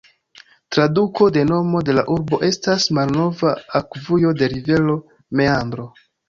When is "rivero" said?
4.55-4.97